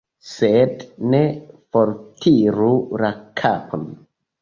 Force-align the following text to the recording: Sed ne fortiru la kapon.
Sed 0.27 0.85
ne 1.11 1.19
fortiru 1.77 2.73
la 3.07 3.15
kapon. 3.45 3.89